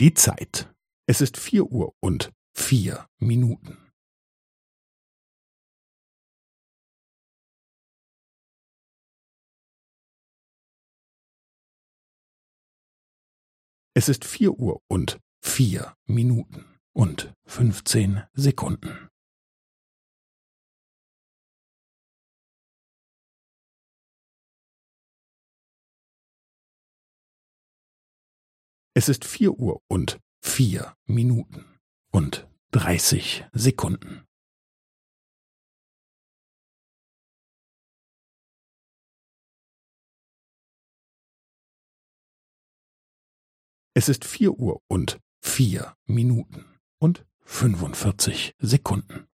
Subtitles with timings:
[0.00, 0.72] Die Zeit.
[1.08, 3.76] Es ist vier Uhr und vier Minuten.
[13.94, 19.08] Es ist vier Uhr und vier Minuten und fünfzehn Sekunden.
[28.98, 31.78] Es ist vier Uhr und vier Minuten
[32.10, 34.26] und dreißig Sekunden.
[43.94, 46.64] Es ist vier Uhr und vier Minuten
[46.98, 49.27] und fünfundvierzig Sekunden.